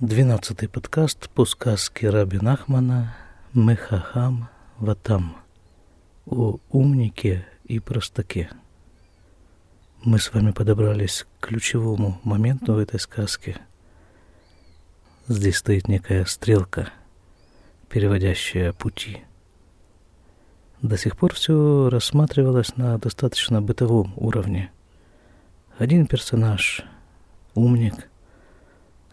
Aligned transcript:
Двенадцатый 0.00 0.68
подкаст 0.68 1.28
по 1.30 1.44
сказке 1.44 2.08
Раби 2.08 2.38
Нахмана 2.38 3.16
«Мехахам 3.52 4.48
Ватам» 4.78 5.36
о 6.24 6.58
умнике 6.70 7.44
и 7.64 7.80
простаке. 7.80 8.48
Мы 10.04 10.20
с 10.20 10.32
вами 10.32 10.52
подобрались 10.52 11.26
к 11.40 11.48
ключевому 11.48 12.20
моменту 12.22 12.74
в 12.74 12.78
этой 12.78 13.00
сказке. 13.00 13.56
Здесь 15.26 15.56
стоит 15.56 15.88
некая 15.88 16.26
стрелка, 16.26 16.90
переводящая 17.88 18.72
пути. 18.72 19.24
До 20.80 20.96
сих 20.96 21.16
пор 21.16 21.34
все 21.34 21.88
рассматривалось 21.90 22.76
на 22.76 22.98
достаточно 22.98 23.60
бытовом 23.60 24.12
уровне. 24.14 24.70
Один 25.76 26.06
персонаж, 26.06 26.84
умник– 27.56 28.07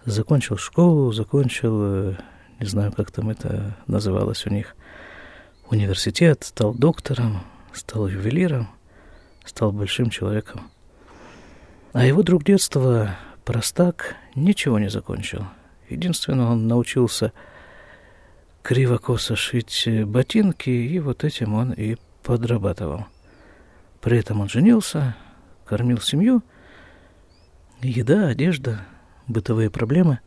закончил 0.06 0.58
школу, 0.58 1.12
закончил, 1.12 1.80
э, 1.82 2.16
не 2.60 2.68
знаю, 2.68 2.92
как 2.92 3.12
там 3.12 3.30
это 3.30 3.76
называлось 3.88 4.46
у 4.46 4.50
них, 4.50 4.76
университет, 5.70 6.44
стал 6.44 6.74
доктором, 6.74 7.42
стал 7.74 8.08
ювелиром, 8.08 8.70
стал 9.46 9.72
большим 9.72 10.10
человеком. 10.10 10.70
А 11.94 12.06
его 12.06 12.24
друг 12.24 12.44
детства, 12.44 13.18
простак, 13.46 14.16
ничего 14.36 14.80
не 14.80 14.90
закончил. 14.90 15.46
Единственное, 15.90 16.48
он 16.48 16.68
научился 16.68 17.32
криво-косо 18.64 19.36
шить 19.36 19.88
ботинки, 20.06 20.70
и 20.70 21.00
вот 21.00 21.24
этим 21.24 21.54
он 21.54 21.72
и 21.72 21.98
подрабатывал. 22.24 23.06
При 24.02 24.20
этом 24.20 24.42
он 24.42 24.50
женился, 24.50 25.16
кормил 25.66 26.00
семью, 26.00 26.44
еда, 27.82 28.28
одежда– 28.28 28.86
бытовые 29.28 29.70
проблемы, 29.70 30.20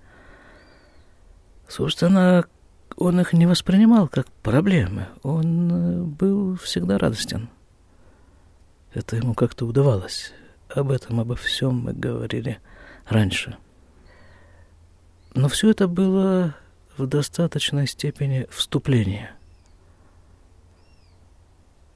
собственно, 1.69 2.45
он 2.97 3.21
их 3.21 3.33
не 3.33 3.47
воспринимал 3.47 4.09
как 4.09 4.29
проблемы. 4.43 5.09
Он 5.23 5.71
э, 5.71 6.03
был 6.03 6.57
всегда 6.57 6.99
радостен. 6.99 7.49
Это 8.93 9.17
ему 9.17 9.35
как-то 9.35 9.67
удавалось. 9.67 10.33
Об 10.69 10.91
этом, 10.91 11.21
обо 11.21 11.37
всем 11.37 11.77
мы 11.81 11.93
говорили 11.93 12.59
раньше. 13.07 13.57
Но 15.35 15.49
все 15.49 15.71
это 15.71 15.87
было 15.87 16.57
в 16.97 17.07
достаточной 17.07 17.87
степени 17.87 18.47
вступление. 18.51 19.31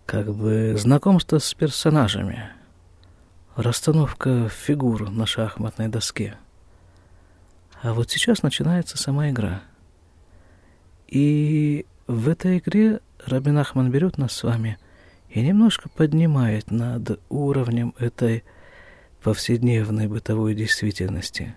Как 0.07 0.33
бы 0.33 0.77
знакомство 0.79 1.39
с 1.39 1.53
персонажами, 1.55 2.51
расстановка 3.57 4.49
фигур 4.49 5.11
на 5.11 5.27
шахматной 5.27 5.89
доске– 5.89 6.37
а 7.83 7.95
вот 7.95 8.11
сейчас 8.11 8.45
начинается 8.45 8.97
сама 8.97 9.31
игра. 9.31 9.63
И 11.09 11.85
в 12.07 12.29
этой 12.29 12.59
игре 12.59 13.01
Рабин 13.27 13.59
Ахман 13.59 13.91
берет 13.91 14.19
нас 14.19 14.33
с 14.33 14.45
вами 14.45 14.79
и 15.29 15.43
немножко 15.43 15.89
поднимает 15.89 16.71
над 16.71 17.21
уровнем 17.29 17.93
этой 17.99 18.45
повседневной 19.23 20.07
бытовой 20.07 20.55
действительности. 20.55 21.57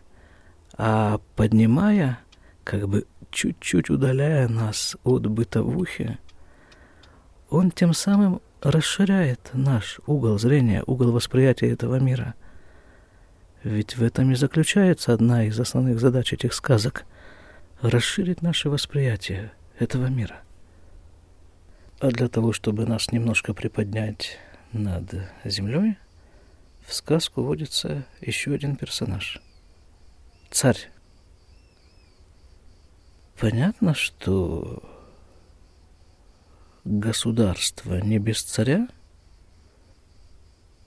А 0.77 1.19
поднимая, 1.35 2.19
как 2.63 2.89
бы 2.89 3.05
чуть-чуть 3.29 3.91
удаляя 3.91 4.47
нас 4.47 4.97
от 5.03 5.27
бытовухи, 5.27 6.17
он 7.51 7.69
тем 7.69 7.93
самым 7.93 8.41
расширяет 8.61 9.51
наш 9.53 9.99
угол 10.07 10.39
зрения, 10.39 10.83
угол 10.87 11.11
восприятия 11.11 11.69
этого 11.69 11.99
мира– 11.99 12.33
ведь 13.65 13.97
в 13.97 14.03
этом 14.03 14.31
и 14.31 14.35
заключается 14.35 15.11
одна 15.11 15.43
из 15.45 15.59
основных 15.59 15.99
задач 15.99 16.31
этих 16.31 16.53
сказок– 16.53 17.05
расширить 17.81 18.43
наше 18.43 18.69
восприятие 18.69 19.51
этого 19.79 20.05
мира. 20.05 20.41
А 21.99 22.11
для 22.11 22.27
того, 22.27 22.53
чтобы 22.53 22.85
нас 22.85 23.11
немножко 23.11 23.55
приподнять 23.55 24.37
над 24.71 25.15
землей, 25.43 25.97
в 26.85 26.93
сказку 26.93 27.41
вводится 27.41 28.05
еще 28.21 28.53
один 28.53 28.75
персонаж– 28.75 29.41
царь. 30.51 30.91
Понятно, 33.39 33.95
что 33.95 34.83
государство 36.83 37.95
не 37.95 38.19
без 38.19 38.43
царя. 38.43 38.87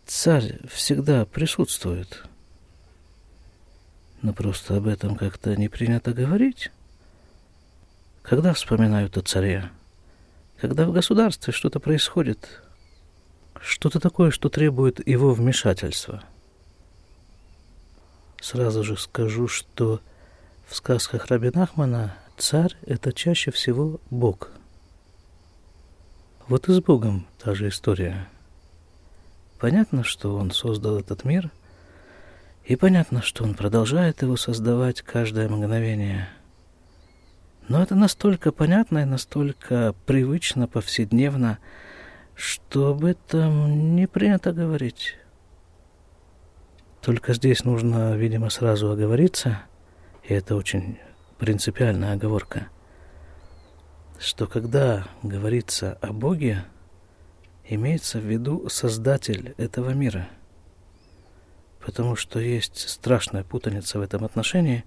Царь 0.07 0.65
всегда 0.69 1.27
присутствует– 1.27 2.23
но 4.23 4.33
просто 4.33 4.77
об 4.77 4.87
этом 4.87 5.17
как-то 5.17 5.55
не 5.57 5.69
принято 5.69 6.13
говорить. 6.13 6.71
Когда 8.23 8.53
вспоминают 8.53 9.17
о 9.17 9.23
царе? 9.23 9.71
Когда 10.61 10.87
в 10.87 10.93
государстве 10.93 11.53
что-то 11.53 11.79
происходит, 11.81 12.63
что-то 13.61 14.01
такое, 14.01 14.31
что 14.31 14.49
требует 14.49 15.07
его 15.07 15.33
вмешательства. 15.33 16.23
Сразу 18.41 18.85
же 18.85 18.97
скажу, 18.97 19.49
что 19.49 20.01
в 20.67 20.77
сказках 20.77 21.27
Раби 21.27 21.51
Нахмана 21.53 22.17
царь– 22.37 22.77
это 22.87 23.13
чаще 23.13 23.51
всего 23.51 24.01
Бог. 24.11 24.51
Вот 26.49 26.69
и 26.69 26.73
с 26.73 26.81
Богом 26.81 27.27
та 27.39 27.55
же 27.55 27.69
история. 27.69 28.29
Понятно, 29.59 30.05
что 30.05 30.37
он 30.37 30.51
создал 30.51 30.99
этот 30.99 31.25
мир– 31.25 31.51
и 32.69 32.77
понятно, 32.77 33.23
что 33.23 33.45
он 33.45 33.55
продолжает 33.55 34.21
его 34.21 34.37
создавать 34.37 35.01
каждое 35.01 35.49
мгновение. 35.49 36.29
Но 37.67 37.83
это 37.83 37.95
настолько 37.95 38.53
понятно 38.53 38.99
и 38.99 39.05
настолько 39.07 39.95
привычно, 40.05 40.69
повседневно, 40.69 41.59
что 42.35 42.89
об 42.89 43.07
этом 43.07 43.97
не 43.97 44.07
принято 44.07 44.53
говорить. 44.53 45.17
Только 47.01 47.33
здесь 47.33 47.65
нужно, 47.65 48.15
видимо, 48.17 48.51
сразу 48.51 48.91
оговориться, 48.91 49.63
и 50.25 50.35
это 50.35 50.55
очень 50.55 50.99
принципиальная 51.39 52.13
оговорка, 52.13 52.69
что 54.19 54.47
когда 54.47 55.09
говорится 55.23 55.97
о 56.03 56.13
Боге, 56.13 56.67
имеется 57.65 58.19
в 58.19 58.25
виду 58.25 58.69
Создатель 58.69 59.55
этого 59.57 59.95
мира– 59.95 60.29
потому 61.89 62.17
что 62.17 62.39
есть 62.39 62.87
страшная 62.87 63.45
путаница 63.45 63.99
в 63.99 64.03
этом 64.03 64.23
отношении. 64.23 64.85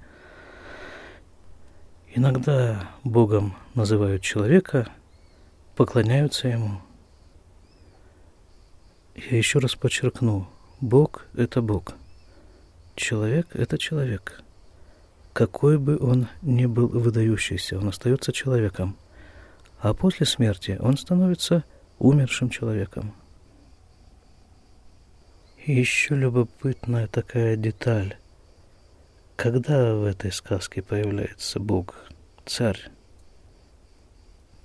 Иногда 2.13 2.91
Богом 3.03 3.55
называют 3.73 4.21
человека, 4.21 4.87
поклоняются 5.75 6.47
ему. 6.47 6.79
Я 9.15 9.35
еще 9.35 9.57
раз 9.57 9.73
подчеркну, 9.73 10.47
Бог– 10.79 11.25
это 11.33 11.63
Бог. 11.63 11.95
Человек– 12.95 13.47
это 13.55 13.79
человек. 13.79 14.43
Какой 15.33 15.79
бы 15.79 15.97
он 15.97 16.27
ни 16.43 16.67
был 16.67 16.87
выдающийся, 16.87 17.79
он 17.79 17.87
остается 17.87 18.31
человеком. 18.31 18.95
А 19.79 19.95
после 19.95 20.27
смерти 20.27 20.77
он 20.79 20.97
становится 20.97 21.63
умершим 21.97 22.51
человеком– 22.51 23.15
еще 25.65 26.15
любопытная 26.15 27.07
такая 27.07 27.55
деталь. 27.55 28.17
Когда 29.35 29.95
в 29.95 30.03
этой 30.05 30.31
сказке 30.31 30.81
появляется 30.81 31.59
Бог, 31.59 32.09
царь? 32.45 32.89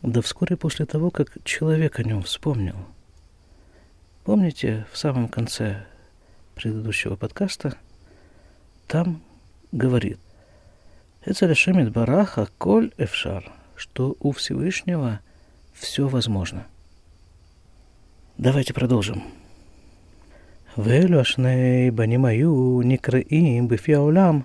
Да 0.02 0.22
вскоре 0.22 0.56
после 0.56 0.86
того, 0.86 1.10
как 1.10 1.36
человек 1.44 1.98
о 1.98 2.04
нем 2.04 2.22
вспомнил. 2.22 2.76
Помните, 4.24 4.86
в 4.92 4.98
самом 4.98 5.28
конце 5.28 5.86
предыдущего 6.54 7.16
подкаста 7.16 7.76
там 8.86 9.22
говорит 9.72 10.18
«Это 11.24 11.46
решимит 11.46 11.92
бараха 11.92 12.48
коль 12.58 12.92
эфшар», 12.98 13.52
что 13.76 14.16
у 14.20 14.32
Всевышнего 14.32 15.20
все 15.72 16.08
возможно. 16.08 16.66
Давайте 18.38 18.74
продолжим. 18.74 19.22
ואלו 20.77 21.19
השני 21.19 21.91
בנים 21.91 22.25
היו 22.25 22.81
נקראים 22.83 23.67
בפי 23.67 23.95
העולם, 23.95 24.39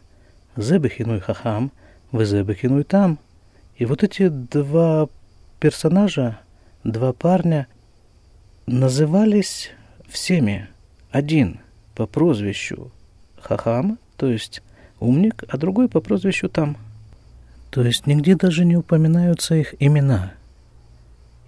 זה 0.56 0.78
בכינוי 0.78 1.20
חכם 1.20 1.66
וזה 2.14 2.44
בכינוי 2.44 2.84
תם. 2.84 3.14
И 3.78 3.84
вот 3.84 4.02
эти 4.02 4.28
два 4.28 5.06
персонажа, 5.60 6.40
два 6.82 7.12
парня, 7.12 7.66
назывались 8.66 9.70
всеми. 10.08 10.68
Один 11.10 11.60
по 11.94 12.06
прозвищу 12.06 12.90
Хахам, 13.38 13.98
то 14.16 14.28
есть 14.30 14.62
умник, 14.98 15.44
а 15.48 15.58
другой 15.58 15.90
по 15.90 16.00
прозвищу 16.00 16.48
Там. 16.48 16.78
То 17.70 17.82
есть 17.82 18.06
нигде 18.06 18.34
даже 18.34 18.64
не 18.64 18.76
упоминаются 18.76 19.54
их 19.54 19.74
имена. 19.78 20.32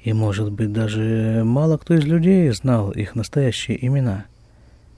И, 0.05 0.13
может 0.13 0.53
быть, 0.53 0.73
даже 0.73 1.43
мало 1.47 1.79
кто 1.79 1.95
из 1.95 2.05
людей 2.05 2.51
знал 2.51 2.91
их 2.91 3.15
настоящие 3.15 3.87
имена – 3.87 4.32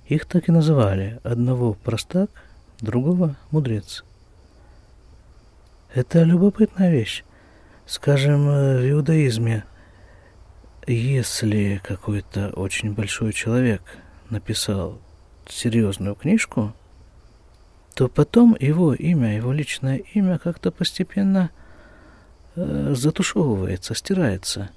их 0.08 0.26
так 0.26 0.50
и 0.50 0.52
называли. 0.52 1.20
Одного 1.24 1.74
простак, 1.74 2.30
другого 2.80 3.36
мудрец. 3.52 4.04
Это 5.94 6.24
любопытная 6.24 6.92
вещь. 6.92 7.24
Скажем, 7.86 8.50
э, 8.50 8.80
в 8.80 8.92
иудаизме, 8.92 9.64
если 10.88 11.82
какой-то 11.84 12.50
очень 12.50 12.94
большой 12.94 13.34
человек 13.34 13.82
написал 14.30 15.00
серьезную 15.48 16.16
книжку, 16.16 16.74
то 17.94 18.08
потом 18.10 18.58
его 18.60 18.94
имя, 18.94 19.36
его 19.36 19.54
личное 19.54 19.98
имя 19.98 20.38
как-то 20.38 20.72
постепенно 20.72 21.50
э, 22.56 22.94
затушевывается, 22.96 23.96
стирается. 23.96 24.70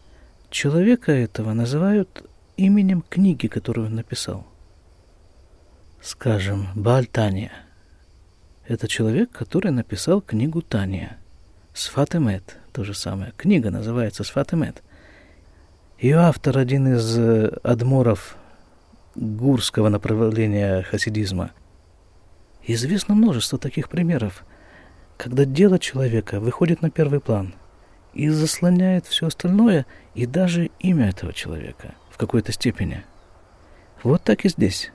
Человека 0.51 1.13
этого 1.13 1.53
называют 1.53 2.25
именем 2.57 3.03
книги, 3.09 3.49
которую 3.49 3.89
он 3.89 3.97
написал. 3.97 4.47
Скажем, 6.09 6.69
Баальтания. 6.75 7.53
Это 8.67 8.89
человек, 8.89 9.31
который 9.31 9.71
написал 9.71 10.21
книгу 10.21 10.63
Тания. 10.63 11.19
Сфатемет, 11.75 12.57
то 12.73 12.83
же 12.83 12.95
самое. 12.95 13.33
Книга 13.37 13.71
называется 13.71 14.25
Сфатемет. 14.25 14.83
Ее 15.99 16.17
автор 16.17 16.57
один 16.57 16.95
из 16.95 17.19
э, 17.19 17.49
адморов 17.63 18.37
гурского 19.15 19.91
направления 19.91 20.83
хасидизма– 20.83 21.53
Известно 22.71 23.15
множество 23.15 23.59
таких 23.59 23.89
примеров, 23.89 24.45
когда 25.17 25.47
дело 25.47 25.79
человека 25.79 26.39
выходит 26.39 26.83
на 26.83 26.91
первый 26.91 27.19
план 27.19 27.55
и 28.13 28.29
заслоняет 28.29 29.07
все 29.07 29.29
остальное 29.29 29.87
и 30.15 30.27
даже 30.27 30.71
имя 30.79 31.09
этого 31.09 31.33
человека 31.33 31.95
в 32.11 32.19
какой-то 32.19 32.53
степени. 32.53 33.07
Вот 34.03 34.23
так 34.23 34.45
и 34.45 34.51
здесь. 34.51 34.93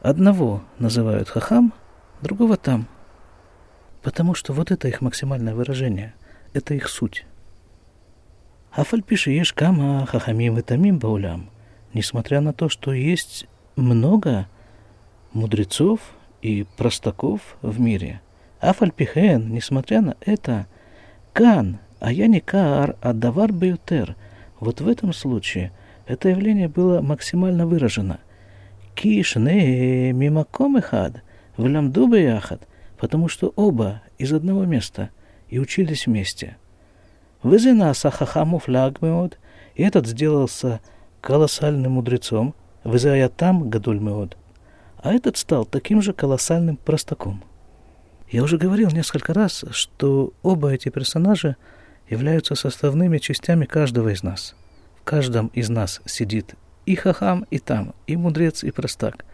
Одного 0.00 0.62
называют 0.78 1.28
хахам, 1.28 1.72
другого 2.22 2.56
там. 2.56 2.86
Потому 4.02 4.34
что 4.34 4.52
вот 4.52 4.70
это 4.70 4.88
их 4.88 5.00
максимальное 5.00 5.54
выражение, 5.54 6.14
это 6.52 6.74
их 6.74 6.88
суть. 6.88 7.26
Афальпиши 8.70 9.30
ешь 9.30 9.52
кама 9.52 10.06
хахамим 10.06 10.58
и 10.58 10.62
тамим 10.62 10.98
баулям. 10.98 11.50
Несмотря 11.94 12.40
на 12.40 12.52
то, 12.52 12.68
что 12.68 12.92
есть 12.92 13.46
много 13.76 14.46
мудрецов– 15.32 16.00
и 16.42 16.66
простаков 16.76 17.56
в 17.62 17.80
мире. 17.80 18.20
Афальпихен, 18.60 19.52
несмотря 19.52 20.00
на 20.00 20.16
это, 20.20 20.66
кан, 21.32 21.78
а 22.00 22.12
я 22.12 22.26
не 22.26 22.40
каар, 22.40 22.96
а 23.00 23.12
давар 23.12 23.52
бютер. 23.52 24.16
Вот 24.60 24.80
в 24.80 24.88
этом 24.88 25.12
случае 25.12 25.72
это 26.06 26.28
явление 26.28 26.68
было 26.68 27.00
максимально 27.00 27.66
выражено. 27.66 28.18
Киш 28.98 29.36
не 29.36 30.12
мимаком 30.12 30.78
ихад, 30.78 31.22
влямду 31.56 32.12
яхад, 32.14 32.66
потому 32.98 33.28
что 33.28 33.52
оба 33.54 34.02
из 34.18 34.32
одного 34.32 34.64
места 34.64 35.10
и 35.48 35.58
учились 35.58 36.06
вместе. 36.06 36.56
Вызина 37.42 37.94
сахахаму 37.94 38.58
флягмеод, 38.58 39.38
и 39.76 39.82
этот 39.82 40.06
сделался 40.06 40.80
колоссальным 41.20 41.92
мудрецом, 41.92 42.54
вызая 42.84 43.28
там 43.28 43.70
гадуль 43.70 44.00
меод– 44.00 44.36
а 45.00 45.14
этот 45.14 45.36
стал 45.36 45.64
таким 45.64 46.02
же 46.02 46.12
колоссальным 46.12 46.76
простаком. 46.76 47.42
Я 48.30 48.42
уже 48.42 48.58
говорил 48.58 48.90
несколько 48.90 49.32
раз, 49.32 49.64
что 49.70 50.32
оба 50.42 50.72
эти 50.72 50.88
персонажа 50.88 51.56
являются 52.08 52.54
составными 52.54 53.18
частями 53.18 53.64
каждого 53.64 54.10
из 54.10 54.22
нас. 54.22 54.54
В 55.00 55.04
каждом 55.04 55.48
из 55.48 55.68
нас 55.70 56.02
сидит 56.04 56.56
и 56.88 56.94
хахам, 56.94 57.44
и 57.50 57.58
там, 57.58 57.94
и 58.06 58.16
мудрец, 58.16 58.64
и 58.64 58.70
простак. 58.70 59.26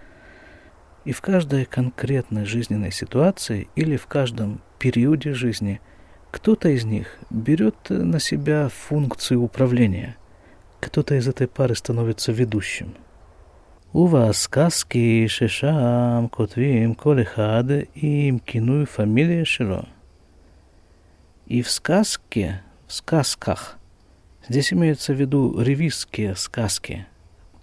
И 1.04 1.12
в 1.12 1.20
каждой 1.20 1.66
конкретной 1.66 2.44
жизненной 2.44 2.90
ситуации 2.90 3.68
или 3.76 3.96
в 3.96 4.08
каждом 4.08 4.60
периоде 4.80 5.34
жизни 5.34 5.80
кто-то 6.32 6.68
из 6.68 6.84
них 6.84 7.16
берет 7.30 7.90
на 7.90 8.18
себя 8.18 8.68
функцию 8.68 9.40
управления, 9.40 10.16
кто-то 10.80 11.14
из 11.14 11.28
этой 11.28 11.46
пары 11.46 11.76
становится 11.76 12.32
ведущим. 12.32 12.94
У 13.92 14.06
вас 14.06 14.40
сказки 14.40 15.28
шешам 15.28 16.28
котвим 16.30 16.96
колехад 16.96 17.70
им 17.94 18.40
кинуй 18.40 18.86
фамилия 18.86 19.44
широ. 19.44 19.86
И 21.46 21.62
в 21.62 21.70
сказке, 21.70 22.62
в 22.88 22.92
сказках, 22.92 23.78
здесь 24.48 24.72
имеются 24.72 25.12
в 25.12 25.20
виду 25.20 25.60
ревизские 25.60 26.34
сказки– 26.34 27.06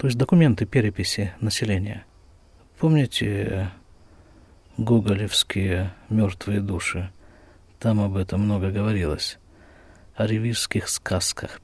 то 0.01 0.07
есть 0.07 0.17
документы 0.17 0.65
переписи 0.65 1.31
населения. 1.41 2.05
Помните 2.79 3.27
э, 3.27 3.67
гоголевские 4.77 5.93
«Мертвые 6.09 6.59
души»? 6.59 7.11
Там 7.77 7.99
об 7.99 8.17
этом 8.17 8.41
много 8.41 8.71
говорилось. 8.71 9.37
О 10.15 10.25
ревизских 10.25 10.89
сказках. 10.89 11.61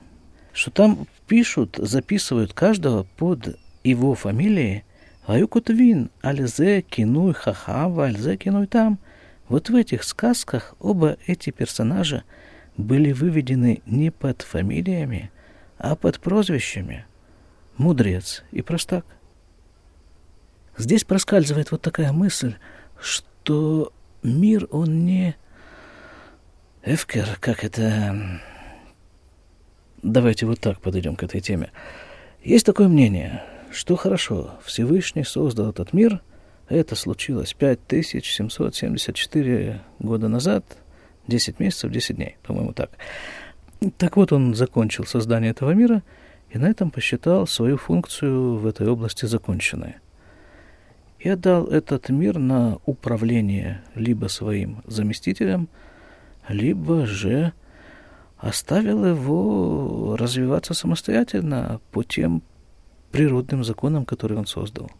Что 0.54 0.70
там 0.70 1.08
пишут, 1.28 1.80
записывают 1.82 2.54
каждого 2.54 3.08
под 3.18 3.58
его 3.84 4.14
фамилией 4.14 4.84
Аюкотвин, 5.26 6.12
Альзе, 6.22 6.84
Кинуй, 6.84 7.34
Хахава, 7.34 8.06
Альзе, 8.06 8.38
Кинуй 8.38 8.68
там. 8.68 9.00
Вот 9.50 9.72
в 9.72 9.76
этих 9.76 10.04
сказках 10.04 10.76
оба 10.80 11.18
эти 11.26 11.50
персонажа 11.50 12.24
были 12.78 13.14
выведены 13.14 13.82
не 13.88 14.12
под 14.12 14.44
фамилиями, 14.44 15.32
а 15.80 15.96
под 15.96 16.20
прозвищами– 16.20 17.08
«Мудрец» 17.78 18.44
и 18.52 18.62
«Простак». 18.62 19.06
Здесь 20.78 21.04
проскальзывает 21.04 21.72
вот 21.72 21.82
такая 21.82 22.12
мысль, 22.12 22.56
что 23.00 23.92
мир, 24.22 24.68
он 24.72 25.06
не 25.06 25.36
эфкер, 26.84 27.38
как 27.40 27.64
это... 27.64 28.42
Давайте 30.04 30.46
вот 30.46 30.60
так 30.60 30.80
подойдем 30.80 31.16
к 31.16 31.24
этой 31.24 31.42
теме. 31.42 31.72
Есть 32.44 32.66
такое 32.66 32.88
мнение– 32.88 33.44
что 33.72 33.96
хорошо, 33.96 34.60
Всевышний 34.64 35.24
создал 35.24 35.70
этот 35.70 35.94
мир, 35.94 36.22
это 36.70 36.96
случилось 36.96 37.54
5774 37.54 39.82
года 40.00 40.28
назад, 40.28 40.66
10 41.28 41.60
месяцев, 41.60 41.92
10 41.92 42.16
дней, 42.16 42.38
по-моему, 42.44 42.74
так. 42.74 42.90
Так 43.98 44.18
вот, 44.18 44.32
он 44.32 44.56
закончил 44.56 45.06
создание 45.06 45.52
этого 45.52 45.70
мира 45.72 46.02
и 46.50 46.58
на 46.58 46.68
этом 46.68 46.92
посчитал 46.92 47.48
свою 47.48 47.78
функцию 47.78 48.58
в 48.58 48.66
этой 48.66 48.88
области 48.88 49.26
законченной. 49.26 49.96
И 51.20 51.30
отдал 51.30 51.68
этот 51.68 52.10
мир 52.10 52.38
на 52.38 52.78
управление 52.86 53.82
либо 53.96 54.28
своим 54.28 54.84
заместителям, 54.86 55.68
либо 56.48 57.06
же 57.06 57.54
оставил 58.38 59.06
его 59.06 60.16
развиваться 60.18 60.74
самостоятельно 60.74 61.82
по 61.92 62.04
тем 62.04 62.44
природным 63.12 63.64
законам, 63.64 64.06
которые 64.06 64.40
он 64.40 64.46
создал. 64.46 64.92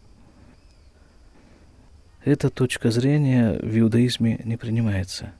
Эта 2.24 2.50
точка 2.50 2.90
зрения 2.90 3.58
в 3.58 3.78
иудаизме 3.78 4.40
не 4.44 4.56
принимается. 4.56 5.32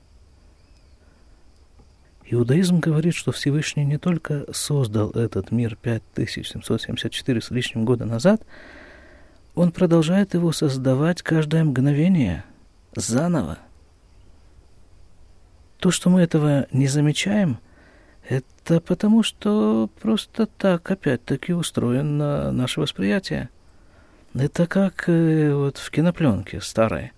Иудаизм 2.31 2.79
говорит, 2.79 3.15
что 3.15 3.31
Всевышний 3.31 3.85
не 3.85 3.97
только 3.97 4.45
создал 4.53 5.09
этот 5.11 5.51
мир 5.51 5.75
5774 5.75 7.41
с 7.41 7.51
лишним 7.51 7.85
года 7.85 8.05
назад, 8.05 8.43
он 9.55 9.71
продолжает 9.71 10.33
его 10.33 10.51
создавать 10.51 11.21
каждое 11.21 11.63
мгновение 11.63 12.43
заново. 12.95 13.57
То, 15.79 15.91
что 15.91 16.09
мы 16.09 16.21
этого 16.21 16.67
не 16.71 16.87
замечаем– 16.87 17.59
это 18.29 18.79
потому, 18.79 19.23
что 19.23 19.89
просто 19.99 20.45
так, 20.45 20.91
опять-таки, 20.91 21.51
устроено 21.51 22.51
наше 22.51 22.79
восприятие. 22.79 23.49
Это 24.35 24.67
как 24.67 25.09
э, 25.09 25.51
вот 25.51 25.77
в 25.77 25.89
кинопленке 25.89 26.61
старой. 26.61 27.11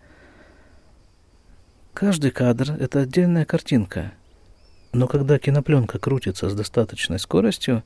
Каждый 1.93 2.31
кадр— 2.31 2.71
это 2.79 3.01
отдельная 3.01 3.43
картинка. 3.43 4.13
Но 4.93 5.07
когда 5.07 5.39
кинопленка 5.39 5.99
крутится 5.99 6.49
с 6.49 6.53
достаточной 6.53 7.19
скоростью, 7.19 7.83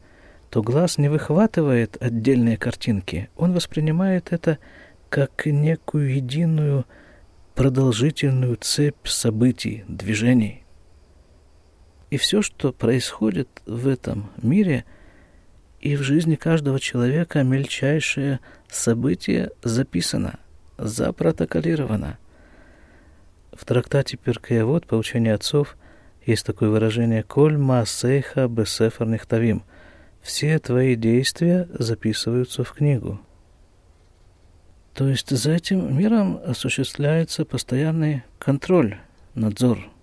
то 0.49 0.63
глаз 0.63 0.97
не 0.97 1.09
выхватывает 1.09 1.97
отдельные 2.01 2.57
картинки. 2.57 3.29
Он 3.35 3.53
воспринимает 3.53 4.31
это 4.31 4.57
как 5.09 5.45
некую 5.45 6.15
единую 6.15 6.85
продолжительную 7.53 8.57
цепь 8.57 9.07
событий, 9.07 9.85
движений. 9.87 10.63
И 12.09 12.17
все, 12.17 12.41
что 12.41 12.71
происходит 12.71 13.49
в 13.65 13.87
этом 13.87 14.29
мире 14.41 14.85
и 15.79 15.95
в 15.95 16.01
жизни 16.01 16.35
каждого 16.35 16.79
человека, 16.79 17.43
мельчайшее 17.43 18.39
событие 18.67 19.51
записано, 19.63 20.39
запротоколировано. 20.77 22.17
В 23.53 23.63
трактате 23.65 24.17
Перкаявод 24.17 24.85
по 24.85 24.95
учению 24.95 25.35
отцов 25.35 25.77
есть 26.25 26.45
такое 26.45 26.69
выражение 26.69 27.23
«Коль 27.23 27.57
маасейха 27.57 28.47
бесефер 28.47 29.07
нихтавим» 29.07 29.63
«Все 30.21 30.57
твои 30.59 30.95
действия 30.95 31.67
записываются 31.77 32.63
в 32.63 32.71
книгу». 32.71 33.19
То 34.93 35.07
есть 35.07 35.29
за 35.29 35.51
этим 35.51 35.97
миром 35.97 36.39
осуществляется 36.45 37.45
постоянный 37.45 38.23
контроль, 38.39 38.97
надзор– 39.33 39.79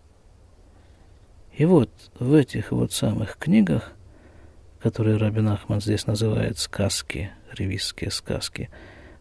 И 1.52 1.64
вот 1.66 1.90
в 2.18 2.32
этих 2.32 2.72
вот 2.72 2.92
самых 2.92 3.36
книгах, 3.36 3.92
которые 4.80 5.18
Рабин 5.18 5.48
Ахман 5.48 5.80
здесь 5.80 6.06
называет 6.06 6.58
сказки, 6.58 7.30
ревизские 7.52 8.10
сказки, 8.10 8.70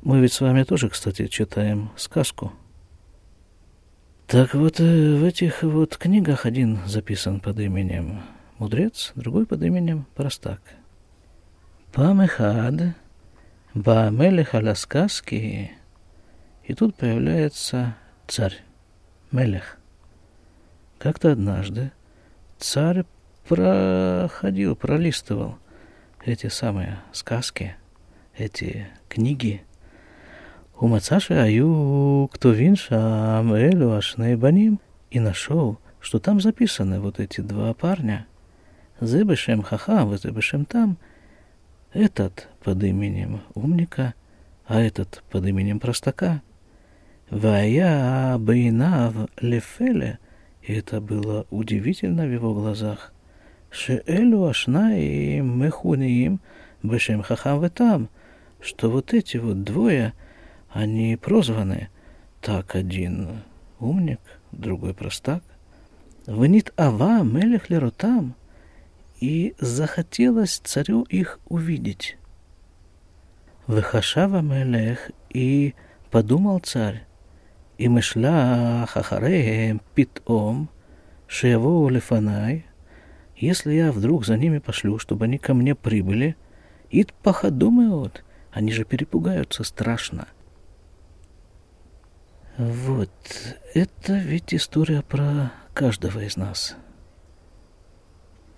мы 0.02 0.20
ведь 0.20 0.34
с 0.34 0.42
вами 0.42 0.64
тоже, 0.64 0.90
кстати, 0.90 1.28
читаем 1.28 1.92
сказку. 1.98 2.54
Так 4.32 4.54
вот, 4.54 4.80
э, 4.80 5.16
в 5.18 5.26
этих 5.26 5.62
вот 5.62 5.98
книгах 5.98 6.46
один 6.46 6.80
записан 6.86 7.42
под 7.42 7.60
именем 7.60 8.22
Мудрец, 8.60 9.12
другой 9.16 9.46
под 9.46 9.62
именем 9.62 10.06
Простак. 10.16 10.62
Памехад, 11.92 12.96
Баамелех 13.74 14.56
аля 14.56 14.74
сказки, 14.76 15.74
и 16.64 16.74
тут 16.74 16.96
появляется 16.96 17.98
царь, 18.26 18.62
Мелех. 19.34 19.78
Как-то 20.98 21.34
однажды 21.34 21.92
царь 22.58 23.04
проходил, 23.50 24.78
пролистывал 24.78 25.58
эти 26.24 26.48
самые 26.48 27.02
сказки, 27.12 27.76
эти 28.38 28.88
книги. 29.10 29.66
У 30.82 30.88
Мацаши 30.88 31.36
Аю, 31.36 32.28
кто 32.34 32.52
виншам, 32.52 33.54
Элю, 33.54 33.94
Ашней 33.94 34.36
Баним, 34.36 34.82
и 35.10 35.22
нашел, 35.22 35.78
что 36.02 36.20
там 36.20 36.42
записаны 36.42 37.00
вот 37.00 37.22
эти 37.22 37.40
два 37.40 37.74
парня. 37.74 38.26
Зебешем 39.00 39.62
Хахам, 39.62 40.18
Зебешем 40.18 40.66
там. 40.66 40.98
Этот 41.94 42.50
под 42.64 42.84
именем 42.84 43.42
умника, 43.54 44.16
а 44.66 44.82
этот 44.82 45.24
под 45.32 45.46
именем 45.46 45.80
простака. 45.80 46.42
Вая 47.30 48.38
Бейнав 48.38 49.14
Лефеле— 49.40 50.20
и 50.62 50.74
это 50.74 51.02
было 51.02 51.46
удивительно 51.50 52.26
в 52.26 52.32
его 52.32 52.54
глазах. 52.54 53.14
Шеэлю 53.72 54.46
ашнаи 54.46 55.40
мехуниим 55.40 56.40
бешем 56.84 57.24
хахам 57.24 57.68
там, 57.70 58.10
что 58.60 58.90
вот 58.90 59.14
эти 59.14 59.38
вот 59.38 59.64
двое, 59.64 60.14
они 60.74 61.18
прозваны 61.18 61.90
так 62.40 62.76
один 62.76 63.44
умник, 63.80 64.22
другой 64.54 64.94
простак. 64.94 65.44
Вынит 66.26 66.72
Ава, 66.78 67.24
Мелех 67.24 67.70
Леротам, 67.70 68.36
и 69.20 69.54
захотелось 69.60 70.60
царю 70.64 71.04
их 71.04 71.40
увидеть. 71.48 72.18
Выхашава 73.68 74.42
Мелех, 74.42 75.12
и 75.30 75.76
подумал 76.10 76.60
царь, 76.60 77.04
и 77.78 77.90
мышля 77.90 78.86
хахареем 78.88 79.82
питом, 79.94 80.70
шево 81.28 81.90
лефанай, 81.90 82.66
если 83.36 83.74
я 83.74 83.92
вдруг 83.92 84.26
за 84.26 84.38
ними 84.38 84.60
пошлю, 84.60 85.00
чтобы 85.00 85.26
они 85.26 85.38
ко 85.38 85.54
мне 85.54 85.76
прибыли, 85.76 86.38
ит 86.90 87.14
пахадумеот, 87.14 88.24
они 88.52 88.72
же 88.72 88.86
перепугаются 88.86 89.64
страшно— 89.64 90.28
вот, 92.62 93.10
это 93.74 94.14
ведь 94.14 94.54
история 94.54 95.02
про 95.02 95.52
каждого 95.74 96.20
из 96.20 96.38
нас. 96.38 96.76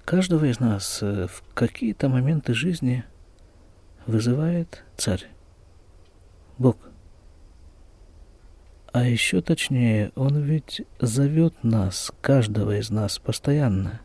Каждого 0.04 0.46
из 0.46 0.60
нас 0.60 1.00
э, 1.02 1.28
в 1.28 1.42
какие-то 1.54 2.10
моменты 2.10 2.54
жизни 2.54 3.06
вызывает 4.06 4.84
царь, 4.98 5.28
Бог– 6.58 6.78
а 8.94 9.08
еще 9.08 9.42
точнее, 9.42 10.12
он 10.16 10.40
ведь 10.40 10.84
зовет 11.00 11.64
нас, 11.64 12.12
каждого 12.22 12.78
из 12.78 12.92
нас, 12.92 13.18
постоянно. 13.18 14.02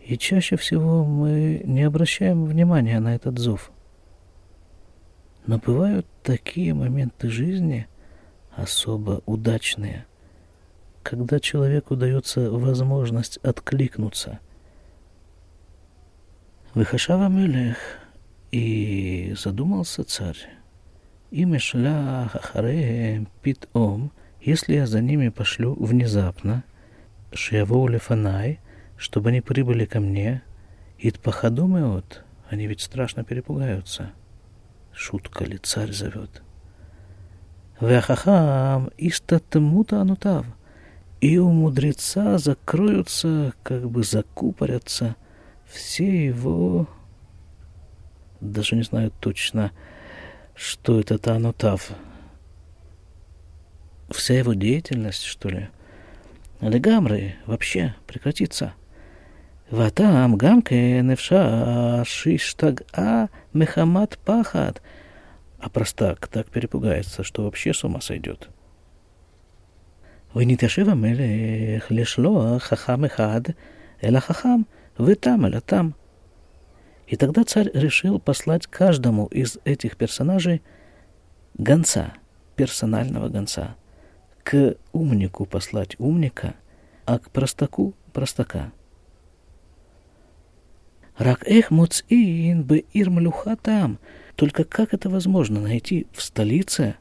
И 0.00 0.18
чаще 0.18 0.56
всего 0.56 1.02
мы 1.02 1.62
не 1.64 1.82
обращаем 1.82 2.44
внимания 2.44 3.00
на 3.00 3.14
этот 3.14 3.38
зов. 3.38 3.72
Но 5.46 5.58
бывают 5.58 6.06
такие 6.22 6.72
моменты 6.72 7.28
жизни, 7.28 7.88
особо 8.52 9.22
удачные, 9.26 10.06
когда 11.02 11.40
человеку 11.40 11.96
дается 11.96 12.50
возможность 12.50 13.38
откликнуться. 13.38 14.38
Выхашава 16.74 17.28
Мелех, 17.28 17.76
и 18.52 19.34
задумался 19.36 20.04
царь. 20.04 20.36
И 21.30 21.44
мешлях 21.44 22.36
ахареем 22.36 23.26
питом, 23.42 24.12
если 24.40 24.74
я 24.74 24.86
за 24.86 25.00
ними 25.00 25.30
пошлю 25.30 25.74
внезапно, 25.74 26.62
шиявоу 27.32 27.88
лефанай, 27.88 28.60
чтобы 28.98 29.30
они 29.30 29.40
прибыли 29.40 29.86
ко 29.86 30.00
мне, 30.00 30.42
ит 30.98 31.18
пахадумеот, 31.18 32.22
они 32.50 32.66
ведь 32.66 32.82
страшно 32.82 33.24
перепугаются. 33.24 34.12
Шутка 34.94 35.44
ли 35.44 35.58
царь 35.58 35.92
зовет? 35.92 36.42
Вяхахам 37.80 38.90
истатмута 38.98 40.00
анутав, 40.00 40.46
и 41.20 41.38
у 41.38 41.50
мудреца 41.50 42.38
закроются, 42.38 43.54
как 43.62 43.90
бы 43.90 44.04
закупорятся 44.04 45.16
все 45.66 46.26
его, 46.26 46.88
даже 48.42 48.76
не 48.76 48.82
знаю 48.82 49.12
точно, 49.20 49.72
что 50.54 51.00
это 51.00 51.16
Танутав? 51.16 51.92
Вся 54.10 54.34
его 54.34 54.52
деятельность, 54.52 55.22
что 55.22 55.48
ли? 55.48 55.68
Легамры 56.60 57.36
вообще 57.46 57.94
прекратится. 58.06 58.74
Ватам 59.71 60.37
гамке 60.37 61.01
невша 61.01 62.03
шиштаг 62.05 62.83
а 62.93 63.27
мехамат 63.53 64.17
пахат. 64.19 64.81
А 65.59 65.69
простак 65.69 66.27
так 66.27 66.47
перепугается, 66.49 67.23
что 67.23 67.43
вообще 67.43 67.73
с 67.73 67.83
ума 67.83 68.01
сойдет. 68.01 68.49
ונתיישב 70.35 70.89
המלך 70.89 71.87
לשלוח 71.89 72.63
חכם 72.63 73.05
אחד 73.05 73.41
אל 74.03 74.15
החכם, 74.15 74.61
ותם 74.99 75.45
אל 75.45 75.53
התם. 75.53 75.89
И 77.07 77.15
тогда 77.15 77.45
царь 77.45 77.69
решил 77.73 78.19
послать 78.19 78.67
каждому 78.67 79.27
из 79.27 79.57
этих 79.63 79.95
персонажей 79.95 80.61
гонца, 81.57 82.13
персонального 82.57 83.29
гонца. 83.29 83.77
К 84.43 84.75
умнику 84.91 85.45
послать 85.45 85.95
умника, 85.99 86.55
а 87.05 87.17
к 87.19 87.31
простаку – 87.31 88.13
простака. 88.13 88.73
Рак 91.22 91.44
эх 91.46 91.70
муцин 91.70 92.64
бы 92.64 92.84
ирмлюха 92.92 93.56
там. 93.56 93.98
Только 94.36 94.64
как 94.64 94.92
это 94.94 95.08
возможно 95.08 95.60
найти 95.60 96.06
в 96.12 96.22
столице 96.22 96.96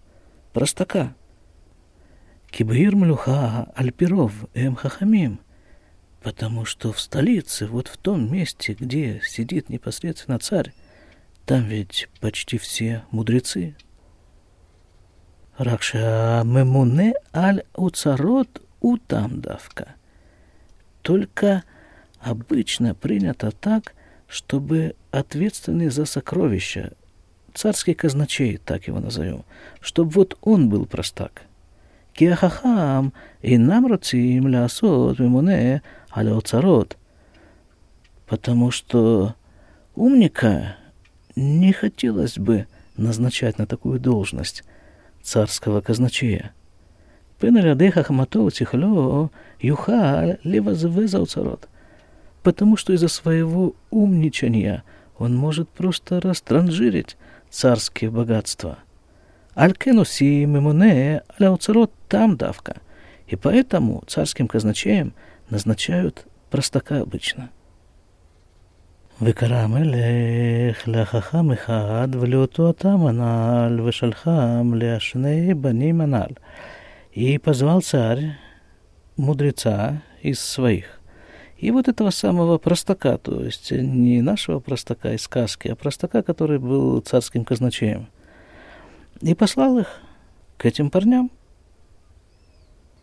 простака? 0.54 1.16
Кибир 2.50 2.96
млюха 2.96 3.72
альпиров 3.76 4.34
эм 4.54 4.76
хахамим– 4.76 5.40
Потому 6.22 6.66
что 6.66 6.94
в 6.94 7.00
столице, 7.00 7.66
вот 7.66 7.88
в 7.88 7.98
том 7.98 8.32
месте, 8.32 8.76
где 8.80 9.22
сидит 9.24 9.70
непосредственно 9.70 10.38
царь, 10.38 10.72
там 11.46 11.66
ведь 11.66 12.10
почти 12.20 12.60
все 12.60 13.04
мудрецы. 13.10 13.76
Ракша 15.58 16.44
мемуне 16.46 17.14
аль 17.34 17.64
уцарот 17.74 18.62
утамдавка. 18.82 19.96
Только 21.02 21.64
обычно 22.20 22.94
принято 22.94 23.50
так, 23.50 23.96
чтобы 24.32 24.96
ответственный 25.12 25.90
за 25.90 26.06
сокровища, 26.06 26.94
царский 27.54 27.94
казначей, 27.94 28.58
так 28.58 28.88
его 28.88 29.02
назовем, 29.02 29.44
чтобы 29.82 30.12
вот 30.12 30.38
он 30.42 30.70
был 30.70 30.86
простак. 30.86 31.42
Киахахам 32.14 33.12
и 33.42 33.58
нам 33.58 33.88
рацим 33.88 34.48
лясот 34.48 35.20
мимуне 35.20 35.82
царот. 36.46 36.96
А 36.96 38.26
Потому 38.26 38.72
что 38.72 39.36
умника 39.96 40.78
не 41.36 41.74
хотелось 41.74 42.38
бы 42.38 42.68
назначать 42.96 43.58
на 43.58 43.68
такую 43.68 44.00
должность 44.00 44.64
царского 45.22 45.82
казначея. 45.82 46.54
Пен 47.42 47.58
алядеха 47.58 48.04
хматов 48.04 48.54
тихлё 48.54 49.30
юхаль 49.60 50.40
левозвызал 50.46 51.26
царот 51.26 51.68
потому 52.43 52.77
что 52.77 52.93
из-за 52.93 53.09
своего 53.09 53.75
умничания 53.91 54.85
он 55.19 55.35
может 55.35 55.69
просто 55.69 56.21
растранжирить 56.21 57.17
царские 57.51 58.11
богатства. 58.11 58.79
Алькенуси 59.55 60.45
мемуне 60.45 61.23
аляуцарот 61.39 61.93
там 62.09 62.37
давка. 62.37 62.77
И 63.27 63.37
поэтому 63.37 64.05
царским 64.07 64.49
казначеем – 64.49 65.25
назначают 65.51 66.27
простака 66.51 67.01
обычно. 67.01 67.51
וקרא 69.21 69.57
המלך 69.57 70.89
לחכם 70.89 71.53
אחד 71.53 72.09
ולאותו 72.13 72.69
התם 72.69 73.07
הנ"ל 73.07 73.81
ושלחם 73.81 74.73
לשני 74.75 75.55
בנים 75.55 76.01
הנ"ל. 76.01 76.35
И 77.15 77.39
позвал 77.39 77.81
царь 77.81 78.37
мудреца 79.17 80.03
из 80.23 80.39
своих. 80.39 81.00
и 81.62 81.70
вот 81.70 81.88
этого 81.88 82.10
самого 82.10 82.58
простака, 82.58 83.20
то 83.20 83.40
есть 83.40 83.70
не 83.72 84.24
нашего 84.24 84.60
простака 84.60 85.14
из 85.14 85.22
сказки, 85.22 85.68
а 85.68 85.76
простака, 85.76 86.24
который 86.24 86.58
был 86.58 87.00
царским 87.02 87.46
казначеем. 87.46 88.08
И 89.22 89.36
послал 89.36 89.78
их 89.78 90.02
к 90.58 90.66
этим 90.66 90.90
парням. 90.90 91.30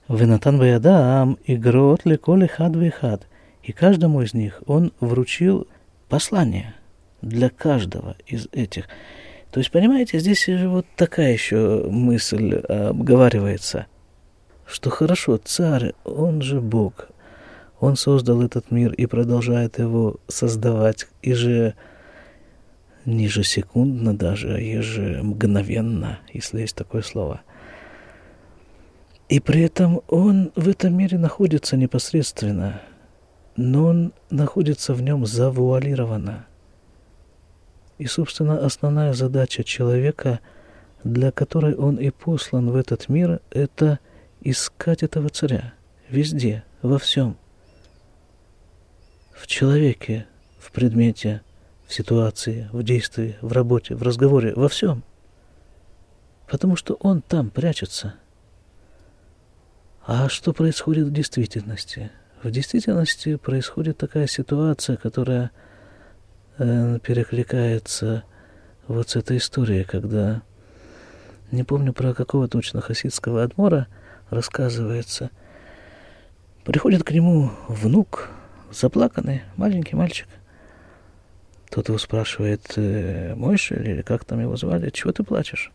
Венатан 0.09 0.59
Ваядам 0.59 1.39
игрот 1.47 2.05
леколи 2.05 2.49
хад 2.49 2.75
хад. 3.01 3.29
И 3.63 3.71
каждому 3.71 4.23
из 4.23 4.35
них 4.35 4.61
он 4.67 4.93
вручил 4.99 5.69
послание 6.09 6.75
для 7.23 7.51
каждого 7.51 8.17
из 8.27 8.49
этих. 8.51 8.89
То 9.53 9.61
есть, 9.61 9.71
понимаете, 9.71 10.19
здесь 10.19 10.49
вот 10.49 10.85
такая 10.97 11.33
еще 11.33 11.87
мысль 11.89 12.55
обговаривается, 12.57 13.87
что 14.67 14.91
хорошо, 14.91 15.37
царь, 15.37 15.93
он 16.05 16.43
же 16.43 16.61
Бог, 16.61 17.09
он 17.81 17.97
создал 17.97 18.43
этот 18.43 18.71
мир 18.71 18.93
и 18.93 19.07
продолжает 19.07 19.79
его 19.79 20.17
создавать 20.27 21.07
и 21.23 21.33
же 21.33 21.75
не 23.05 23.25
ежесекундно 23.25 24.17
даже, 24.17 24.49
ежемгновенно, 24.61 26.19
если 26.33 26.61
есть 26.61 26.77
такое 26.77 27.03
слово. 27.03 27.41
И 29.29 29.41
при 29.41 29.63
этом 29.63 30.01
он 30.09 30.53
в 30.57 30.69
этом 30.69 30.97
мире 30.97 31.19
находится 31.19 31.77
непосредственно, 31.77 32.83
но 33.57 33.87
он 33.87 34.13
находится 34.31 34.95
в 34.95 35.03
нем 35.03 35.25
завуалированно. 35.27 36.47
И, 37.99 38.07
собственно, 38.07 38.59
основная 38.59 39.13
задача 39.13 39.65
человека, 39.65 40.41
для 41.05 41.31
которой 41.31 41.75
он 41.75 41.97
и 41.97 42.11
послан 42.11 42.71
в 42.71 42.77
этот 42.77 43.09
мир, 43.09 43.41
это 43.51 43.99
искать 44.41 45.03
этого 45.03 45.29
царя 45.29 45.75
везде, 46.09 46.65
во 46.83 46.99
всем– 46.99 47.37
в 49.39 49.47
человеке, 49.47 50.27
в 50.59 50.73
предмете, 50.73 51.43
в 51.87 51.95
ситуации, 51.95 52.69
в 52.73 52.83
действии, 52.83 53.37
в 53.41 53.53
работе, 53.53 53.95
в 53.95 54.03
разговоре, 54.03 54.53
во 54.55 54.69
всем. 54.69 55.05
Потому 56.49 56.77
что 56.77 56.95
он 57.01 57.23
там 57.23 57.51
прячется. 57.51 58.15
А 60.07 60.29
что 60.29 60.53
происходит 60.53 61.07
в 61.07 61.13
действительности? 61.13 62.11
В 62.43 62.51
действительности 62.51 63.37
происходит 63.37 63.99
такая 63.99 64.27
ситуация, 64.27 64.97
которая 64.97 65.51
э, 66.59 66.99
перекликается 67.01 68.25
вот 68.87 69.11
с 69.11 69.17
этой 69.17 69.37
историей, 69.37 69.85
когда, 69.85 70.43
не 71.53 71.63
помню 71.63 71.93
про 71.93 72.15
какого 72.15 72.49
точно 72.49 72.81
хасидского 72.81 73.43
адмора, 73.43 73.87
рассказывается, 74.31 75.31
приходит 76.65 77.05
к 77.05 77.11
нему 77.13 77.51
внук 77.69 78.31
заплаканный 78.73 79.43
маленький 79.57 79.97
мальчик. 79.97 80.29
Тот 81.71 81.89
его 81.89 81.99
спрашивает, 81.99 82.73
э, 82.77 83.35
Мойша 83.35 83.75
или 83.75 84.03
как 84.03 84.25
там 84.25 84.41
его 84.41 84.57
звали, 84.57 84.91
чего 84.91 85.13
ты 85.13 85.23
плачешь? 85.23 85.71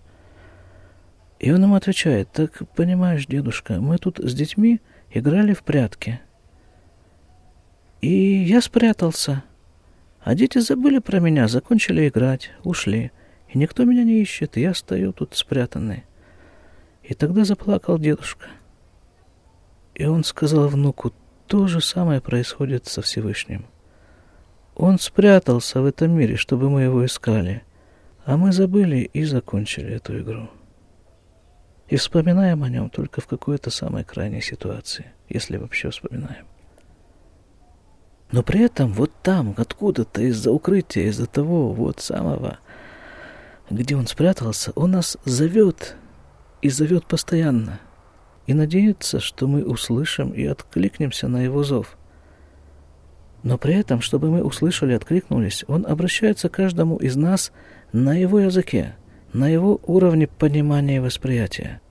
И 1.40 1.52
он 1.52 1.62
ему 1.62 1.76
отвечает, 1.76 2.32
так 2.32 2.64
понимаешь, 2.76 3.28
дедушка, 3.28 3.80
мы 3.80 3.98
тут 3.98 4.20
с 4.20 4.34
детьми 4.34 4.82
играли 5.12 5.54
в 5.54 5.64
прятки. 5.64 6.22
И 8.02 8.10
я 8.10 8.62
спрятался. 8.62 9.44
А 10.22 10.36
дети 10.36 10.60
забыли 10.60 11.00
про 11.00 11.20
меня, 11.20 11.48
закончили 11.48 12.08
играть, 12.08 12.52
ушли. 12.64 13.12
И 13.50 13.58
никто 13.58 13.84
меня 13.84 14.04
не 14.04 14.22
ищет, 14.22 14.58
и 14.58 14.62
я 14.62 14.74
стою 14.74 15.14
тут 15.14 15.36
спрятанный. 15.36 16.06
И 17.04 17.14
тогда 17.14 17.44
заплакал 17.44 18.00
дедушка. 18.00 18.48
И 19.96 20.06
он 20.06 20.24
сказал 20.24 20.70
внуку, 20.70 21.14
то 21.54 21.68
же 21.68 21.82
самое 21.82 22.20
происходит 22.20 22.88
со 22.88 23.04
Всевышним. 23.04 23.68
Он 24.76 24.98
спрятался 24.98 25.82
в 25.82 25.86
этом 25.86 26.10
мире, 26.10 26.36
чтобы 26.36 26.68
мы 26.68 26.82
его 26.82 27.06
искали, 27.06 27.62
а 28.26 28.38
мы 28.38 28.52
забыли 28.52 29.08
и 29.14 29.24
закончили 29.24 29.94
эту 29.94 30.20
игру. 30.20 30.50
И 31.90 31.96
вспоминаем 31.96 32.64
о 32.64 32.70
нем 32.70 32.90
только 32.90 33.22
в 33.22 33.28
какой-то 33.28 33.70
самой 33.70 34.04
крайней 34.04 34.42
ситуации, 34.42 35.14
если 35.30 35.58
вообще 35.58 35.92
вспоминаем. 35.92 36.48
Но 38.32 38.42
при 38.42 38.62
этом 38.62 38.92
вот 38.92 39.12
там, 39.22 39.54
откуда-то 39.56 40.24
из-за 40.24 40.52
укрытия, 40.52 41.04
из-за 41.04 41.28
того 41.28 41.72
вот 41.72 42.00
самого, 42.00 42.58
где 43.70 43.96
он 43.96 44.08
спрятался, 44.08 44.72
он 44.74 44.90
нас 44.90 45.20
зовет 45.24 45.98
и 46.64 46.70
зовет 46.70 47.06
постоянно– 47.06 47.80
и 48.48 48.54
надеется, 48.54 49.20
что 49.20 49.48
мы 49.48 49.64
услышим 49.64 50.32
и 50.32 50.46
откликнемся 50.46 51.28
на 51.28 51.44
его 51.44 51.64
зов. 51.64 51.98
Но 53.44 53.58
при 53.58 53.76
этом, 53.76 54.02
чтобы 54.02 54.30
мы 54.30 54.44
услышали 54.44 54.94
и 54.94 54.96
откликнулись, 54.96 55.66
он 55.68 55.86
обращается 55.86 56.50
к 56.50 56.54
каждому 56.54 56.98
из 56.98 57.16
нас 57.16 57.52
на 57.92 58.16
его 58.16 58.40
языке, 58.40 58.96
на 59.34 59.48
его 59.48 59.80
уровне 59.86 60.28
понимания 60.28 60.98
и 60.98 61.00
восприятия. 61.00 61.82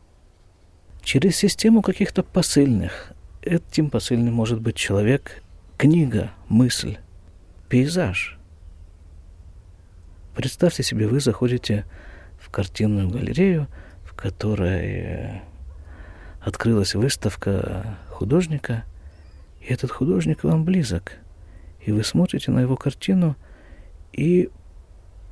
Через 1.02 1.36
систему 1.36 1.82
каких-то 1.82 2.22
посыльных. 2.22 3.12
Этим 3.42 3.90
посыльным 3.90 4.34
может 4.34 4.60
быть 4.60 4.76
человек, 4.76 5.42
книга, 5.76 6.30
мысль, 6.48 6.96
пейзаж. 7.68 8.38
Представьте 10.34 10.82
себе, 10.82 11.06
вы 11.06 11.20
заходите 11.20 11.84
в 12.40 12.50
картинную 12.50 13.10
галерею, 13.10 13.66
в 14.04 14.14
которой 14.14 15.42
открылась 16.44 16.94
выставка 16.94 17.96
художника, 18.10 18.84
и 19.60 19.72
этот 19.72 19.90
художник 19.90 20.44
вам 20.44 20.64
близок. 20.64 21.12
И 21.80 21.92
вы 21.92 22.04
смотрите 22.04 22.50
на 22.50 22.60
его 22.60 22.76
картину 22.76 23.36
и 24.12 24.50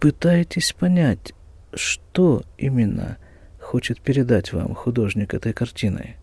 пытаетесь 0.00 0.72
понять, 0.72 1.32
что 1.74 2.42
именно 2.58 3.18
хочет 3.60 4.00
передать 4.00 4.52
вам 4.52 4.74
художник 4.74 5.34
этой 5.34 5.52
картиной. 5.52 6.16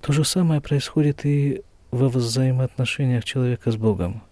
То 0.00 0.12
же 0.12 0.24
самое 0.24 0.60
происходит 0.60 1.24
и 1.24 1.62
во 1.90 2.08
взаимоотношениях 2.08 3.24
человека 3.24 3.70
с 3.70 3.76
Богом. 3.76 4.22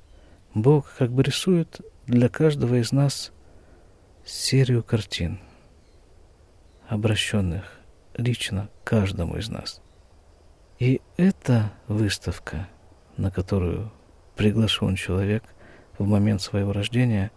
Бог 0.54 0.92
как 0.96 1.10
бы 1.10 1.22
рисует 1.22 1.80
для 2.06 2.28
каждого 2.28 2.76
из 2.76 2.92
нас 2.92 3.32
серию 4.24 4.82
картин, 4.82 5.40
обращенных 6.88 7.75
лично 8.16 8.68
каждому 8.84 9.36
из 9.36 9.48
нас. 9.48 9.80
И 10.78 11.00
эта 11.16 11.72
выставка, 11.88 12.68
на 13.16 13.30
которую 13.30 13.90
приглашен 14.36 14.94
человек 14.96 15.42
в 15.98 16.06
момент 16.06 16.42
своего 16.42 16.72
рождения, 16.72 17.30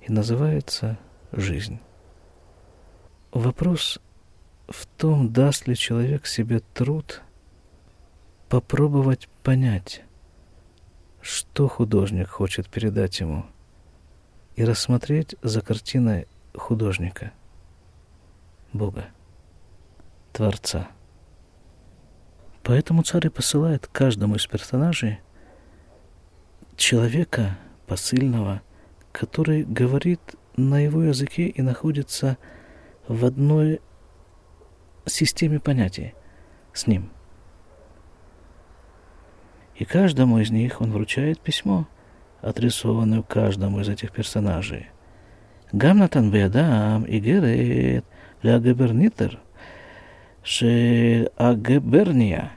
и 0.00 0.12
называется 0.12 0.98
«Жизнь». 1.32 1.80
Вопрос 3.32 4.00
в 4.68 4.86
том, 4.86 5.32
даст 5.32 5.66
ли 5.66 5.76
человек 5.76 6.26
себе 6.26 6.60
труд 6.60 7.22
попробовать 8.48 9.28
понять, 9.42 10.02
что 11.20 11.68
художник 11.68 12.28
хочет 12.28 12.68
передать 12.68 13.20
ему, 13.20 13.44
и 14.54 14.64
рассмотреть 14.64 15.34
за 15.42 15.60
картиной 15.60 16.26
художника, 16.54 17.32
Бога. 18.72 19.06
Творца. 20.36 20.88
Поэтому 22.62 23.02
царь 23.02 23.30
посылает 23.30 23.86
каждому 23.86 24.34
из 24.34 24.46
персонажей 24.46 25.20
человека 26.76 27.56
посыльного, 27.86 28.60
который 29.12 29.64
говорит 29.64 30.20
на 30.58 30.78
его 30.78 31.04
языке 31.04 31.46
и 31.46 31.62
находится 31.62 32.36
в 33.08 33.24
одной 33.24 33.80
системе 35.06 35.58
понятий 35.58 36.12
с 36.74 36.86
ним. 36.86 37.10
И 39.76 39.86
каждому 39.86 40.38
из 40.40 40.50
них 40.50 40.82
он 40.82 40.92
вручает 40.92 41.40
письмо, 41.40 41.88
адресованное 42.42 43.22
каждому 43.22 43.80
из 43.80 43.88
этих 43.88 44.12
персонажей. 44.12 44.90
Гамнатан 45.72 46.30
Беадам 46.30 47.04
и 47.04 47.20
Герет 47.20 48.04
Ля 48.42 48.58
Габернитер– 48.58 49.40
Агеберния. 51.36 52.52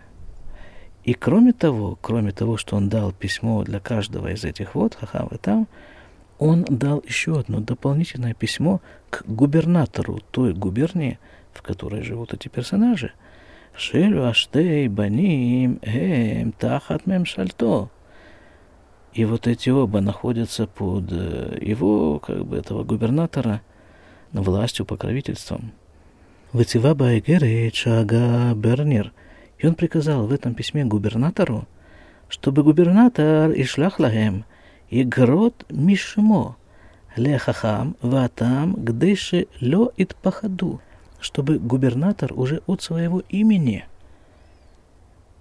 И 1.04 1.13
кроме 1.13 1.54
того, 1.54 1.97
кроме 1.99 2.32
того, 2.32 2.58
что 2.58 2.75
он 2.75 2.88
дал 2.88 3.12
письмо 3.12 3.63
для 3.63 3.80
каждого 3.80 4.32
из 4.32 4.43
этих 4.43 4.75
вот, 4.75 4.93
хахам 4.95 5.30
и 5.32 5.38
там, 5.38 5.67
он 6.38 6.65
дал 6.69 7.02
еще 7.06 7.39
одно 7.39 7.60
дополнительное 7.60 8.36
письмо 8.36 8.80
к 9.10 9.23
губернатору 9.25 10.19
той 10.32 10.54
губернии, 10.54 11.17
в 11.52 11.63
которой 11.63 12.04
живут 12.04 12.34
эти 12.34 12.47
персонажи. 12.47 13.12
Шелю 13.75 14.28
аштей 14.28 14.88
баним 14.88 15.80
эм 15.82 16.52
тахат 16.52 17.08
мем 17.08 17.25
шальто. 17.25 17.89
И 19.13 19.25
вот 19.25 19.47
эти 19.47 19.69
оба 19.69 19.99
находятся 19.99 20.67
под 20.67 21.12
э, 21.12 21.58
его, 21.60 22.19
как 22.19 22.45
бы, 22.45 22.58
этого 22.58 22.84
губернатора, 22.84 23.62
властью, 24.32 24.86
покровительством. 24.86 25.71
Ватива 26.53 26.93
Байгерет 26.93 27.75
Шага 27.75 28.53
Бернер. 28.55 29.12
И 29.57 29.67
он 29.67 29.75
приказал 29.75 30.25
в 30.25 30.31
этом 30.31 30.53
письме 30.53 30.85
губернатору 30.85 31.67
чтобы 32.29 32.63
губернатор 32.63 33.51
ишлях 33.51 33.99
лагем 33.99 34.45
и 34.89 35.03
грот 35.03 35.65
мишмо 35.69 36.55
лехахам 37.15 37.95
ватам 38.01 38.75
гдейши 38.75 39.47
ло 39.62 39.91
итпахаду, 39.97 40.79
чтобы 41.19 41.57
губернатор 41.57 42.31
уже 42.33 42.62
от 42.67 42.81
своего 42.81 43.23
имени 43.29 43.85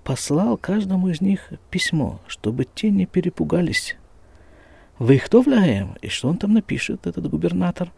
послал 0.02 0.56
каждому 0.56 1.10
из 1.10 1.20
них 1.20 1.52
письмо, 1.70 2.20
чтобы 2.26 2.64
те 2.64 2.90
не 2.90 3.04
перепугались. 3.04 3.96
Вы 4.98 5.18
кто 5.18 5.44
лагем? 5.46 5.96
И 6.00 6.08
что 6.08 6.28
он 6.28 6.38
там 6.38 6.54
напишет, 6.54 7.06
этот 7.06 7.28
губернатор? 7.28 7.92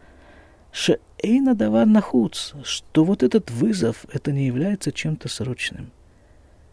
Шейна 0.71 1.53
дава 1.53 1.85
нахуц, 1.85 2.53
что 2.63 3.03
вот 3.03 3.23
этот 3.23 3.51
вызов, 3.51 4.05
это 4.11 4.31
не 4.31 4.45
является 4.45 4.91
чем-то 4.91 5.27
срочным. 5.27 5.91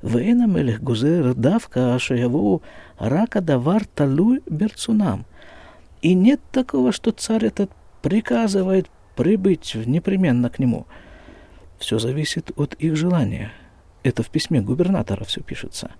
Вейна 0.03 0.47
мелех 0.47 0.81
гузер 0.81 1.35
давка 1.35 1.97
ашаяву 1.97 2.63
рака 2.99 3.41
давар 3.41 3.85
талуй 3.85 4.43
берцунам. 4.47 5.27
И 6.01 6.15
нет 6.15 6.41
такого, 6.53 6.93
что 6.93 7.11
царь 7.11 7.47
этот 7.47 7.73
приказывает 8.01 8.89
прибыть 9.17 9.75
непременно 9.75 10.49
к 10.49 10.61
нему. 10.61 10.87
Все 11.81 11.99
зависит 11.99 12.53
от 12.57 12.75
их 12.75 12.95
желания. 12.95 13.51
Это 14.05 14.23
в 14.23 14.31
письме 14.31 14.61
губернатора 14.61 15.25
все 15.25 15.41
пишется. 15.41 15.91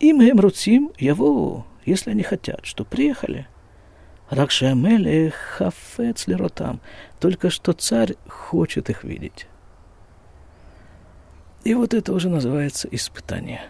Им 0.00 0.20
им 0.20 0.38
руцим, 0.38 0.92
яву, 0.98 1.64
если 1.86 2.10
они 2.10 2.22
хотят, 2.22 2.66
что 2.66 2.84
приехали– 2.84 3.46
Ракшамеле 4.30 5.30
хафец 5.30 6.28
леротам. 6.28 6.80
Только 7.18 7.50
что 7.50 7.72
царь 7.72 8.14
хочет 8.28 8.88
их 8.88 9.04
видеть. 9.04 9.46
И 11.64 11.74
вот 11.74 11.92
это 11.94 12.12
уже 12.12 12.28
называется 12.28 12.88
испытание. 12.90 13.62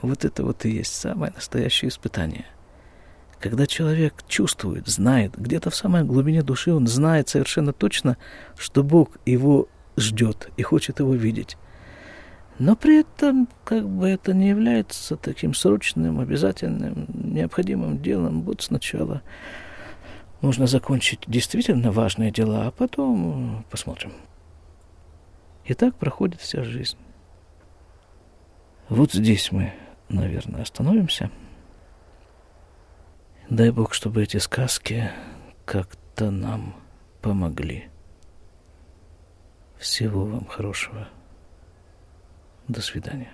Вот 0.00 0.24
это 0.24 0.44
вот 0.44 0.64
и 0.64 0.70
есть 0.70 0.94
самое 0.94 1.32
настоящее 1.34 1.88
испытание. 1.88 2.46
Когда 3.40 3.66
человек 3.66 4.22
чувствует, 4.28 4.86
знает, 4.86 5.32
где-то 5.36 5.70
в 5.70 5.76
самой 5.76 6.04
глубине 6.04 6.42
души 6.42 6.72
он 6.72 6.86
знает 6.86 7.28
совершенно 7.28 7.72
точно, 7.72 8.16
что 8.56 8.82
Бог 8.82 9.16
его 9.24 9.68
ждет 9.96 10.50
и 10.56 10.62
хочет 10.62 11.00
его 11.00 11.14
видеть. 11.14 11.56
Но 12.58 12.74
при 12.74 13.00
этом 13.00 13.48
как 13.64 13.88
бы 13.88 14.08
это 14.08 14.34
не 14.34 14.48
является 14.48 15.16
таким 15.16 15.54
срочным, 15.54 16.18
обязательным, 16.18 17.06
необходимым 17.08 18.02
делом. 18.02 18.42
Вот 18.42 18.62
сначала 18.62 19.22
нужно 20.40 20.66
закончить 20.66 21.20
действительно 21.28 21.92
важные 21.92 22.32
дела, 22.32 22.66
а 22.66 22.70
потом 22.72 23.64
посмотрим. 23.70 24.12
И 25.66 25.74
так 25.74 25.94
проходит 25.94 26.40
вся 26.40 26.64
жизнь. 26.64 26.96
Вот 28.88 29.12
здесь 29.12 29.52
мы, 29.52 29.72
наверное, 30.08 30.62
остановимся. 30.62 31.30
Дай 33.50 33.70
Бог, 33.70 33.94
чтобы 33.94 34.22
эти 34.22 34.38
сказки 34.38 35.10
как-то 35.64 36.30
нам 36.30 36.74
помогли. 37.22 37.88
Всего 39.78 40.24
вам 40.24 40.46
хорошего. 40.46 41.08
До 42.68 42.82
свидания. 42.82 43.32